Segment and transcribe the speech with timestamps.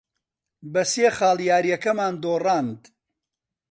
[0.71, 2.81] بە سێ خاڵ یارییەکەمان دۆڕاند.